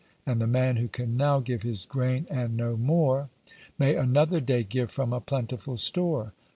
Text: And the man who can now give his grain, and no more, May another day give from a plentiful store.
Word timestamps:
And 0.25 0.41
the 0.41 0.47
man 0.47 0.77
who 0.77 0.87
can 0.87 1.15
now 1.15 1.41
give 1.41 1.61
his 1.61 1.85
grain, 1.85 2.25
and 2.31 2.57
no 2.57 2.75
more, 2.75 3.29
May 3.77 3.95
another 3.95 4.39
day 4.39 4.63
give 4.63 4.89
from 4.89 5.13
a 5.13 5.21
plentiful 5.21 5.77
store. 5.77 6.33